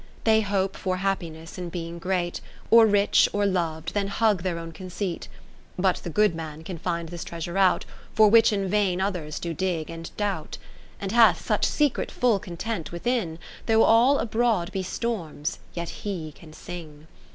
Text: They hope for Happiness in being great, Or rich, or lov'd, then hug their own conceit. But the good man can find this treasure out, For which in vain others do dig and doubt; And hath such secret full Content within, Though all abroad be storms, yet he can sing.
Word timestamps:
They 0.23 0.41
hope 0.41 0.75
for 0.75 0.97
Happiness 0.97 1.59
in 1.59 1.69
being 1.69 1.99
great, 1.99 2.41
Or 2.71 2.87
rich, 2.87 3.29
or 3.33 3.45
lov'd, 3.45 3.93
then 3.93 4.07
hug 4.07 4.41
their 4.41 4.57
own 4.57 4.71
conceit. 4.71 5.27
But 5.77 5.97
the 5.97 6.09
good 6.09 6.33
man 6.33 6.63
can 6.63 6.79
find 6.79 7.09
this 7.09 7.23
treasure 7.23 7.55
out, 7.55 7.85
For 8.15 8.27
which 8.27 8.51
in 8.51 8.67
vain 8.67 8.99
others 8.99 9.37
do 9.37 9.53
dig 9.53 9.91
and 9.91 10.09
doubt; 10.17 10.57
And 10.99 11.11
hath 11.11 11.45
such 11.45 11.65
secret 11.67 12.09
full 12.09 12.39
Content 12.39 12.91
within, 12.91 13.37
Though 13.67 13.83
all 13.83 14.17
abroad 14.17 14.71
be 14.71 14.81
storms, 14.81 15.59
yet 15.75 15.89
he 16.01 16.31
can 16.31 16.51
sing. 16.51 17.05